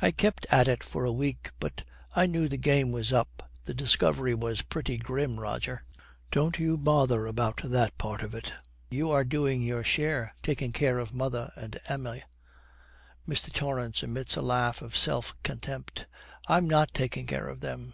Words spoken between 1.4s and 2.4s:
but I